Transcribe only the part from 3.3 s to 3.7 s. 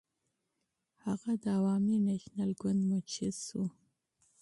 شو.